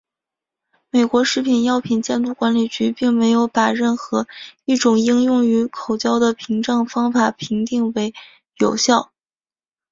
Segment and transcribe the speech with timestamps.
[0.89, 4.27] 美国食品药品监督管理局并没有把任何
[4.65, 8.11] 一种应用于口交的屏障方法评定为
[8.57, 9.11] 有效。